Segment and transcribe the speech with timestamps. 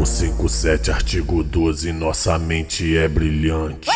[0.00, 3.90] O 57, artigo 12, nossa mente é brilhante.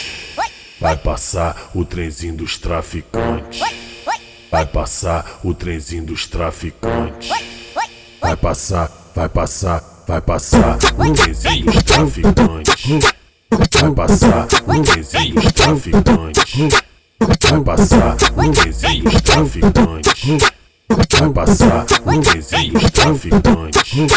[0.80, 3.60] Vai passar o trenzinho dos traficantes.
[4.50, 7.30] Vai passar o trenzinho dos traficantes.
[8.20, 13.00] Vai passar, vai passar, vai passar o trenzinho dos traficantes.
[13.80, 16.68] Vai passar o trenzinho dos traficantes.
[17.50, 20.38] Vai passar o trenzinho dos traficantes.
[21.18, 24.08] Vai passar o trenzinho dos traficantes.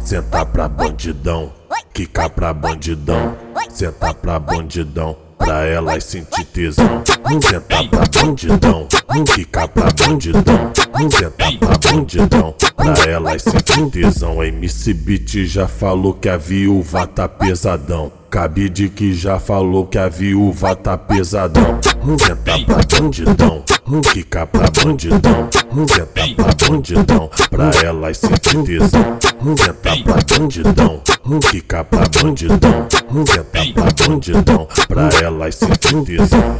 [0.00, 1.52] Senta pra bandidão,
[1.92, 3.36] quica pra bandidão,
[3.68, 7.02] senta pra bandidão, pra elas sentir tesão.
[7.28, 7.82] Senta pra
[8.22, 8.86] bandidão,
[9.34, 11.50] quica pra bandidão, senta pra
[11.90, 14.42] bandidão, pra elas sentir tesão.
[14.42, 18.12] MC Beat já falou que a viúva tá pesadão.
[18.30, 21.78] Cabide que já falou que a viúva tá pesadão.
[21.82, 23.64] Senta pra bandidão,
[24.12, 29.18] quica pra bandidão, senta pra bandidão, pra elas sentir tesão.
[29.56, 31.02] Senta pra bandidão,
[31.50, 36.56] quica pra bandidão, senta pra bandidão, pra elas sentir tesão.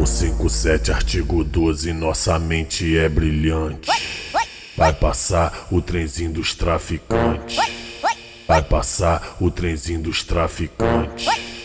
[0.00, 3.90] O 57, artigo 12, nossa mente é brilhante.
[4.76, 7.58] Vai passar o trenzinho dos traficantes.
[8.46, 11.55] Vai passar o trenzinho dos traficantes.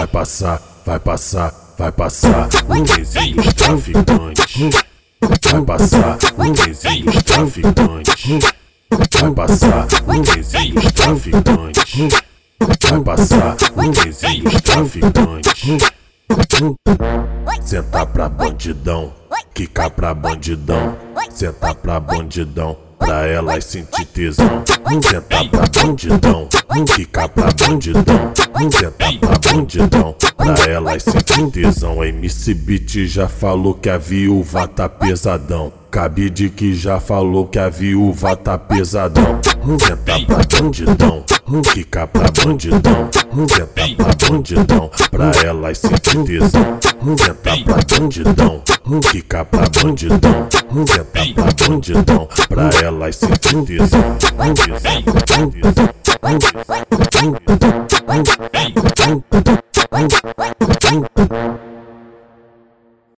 [0.00, 4.82] Vai passar, vai passar, vai passar o trenzinho dos traficantes.
[5.20, 8.52] Vai passar o trenzinho dos traficantes.
[9.20, 12.22] Vai passar o trenzinho dos traficantes.
[12.88, 15.92] Vai passar o trenzinho dos traficantes.
[17.60, 19.12] Senta pra bandidão,
[19.52, 20.96] quica pra bandidão,
[21.28, 24.64] senta pra bandidão, pra elas sentir tesão.
[25.02, 26.48] Senta pra bandidão,
[26.96, 32.04] quica pra bandidão, senta pra bandidão, pra elas sentir tesão.
[32.04, 35.72] MC Beat já falou que a viúva tá pesadão.
[35.90, 39.40] Cabide que já falou que a viúva tá pesadão.
[39.64, 40.18] Senta pra
[40.60, 41.24] bandidão,
[41.72, 46.78] quica pra bandidão, senta pra bandidão, pra elas sentir tesão.
[47.16, 47.56] Senta pra
[47.98, 48.62] bandidão,
[49.10, 51.24] quica pra bandidão, senta pra
[51.68, 54.18] bandidão, pra elas sentir tesão.
[54.18, 55.50] tesão, tesão,
[57.46, 58.49] tesão.
[59.10, 59.50] Thank
[60.92, 61.59] you.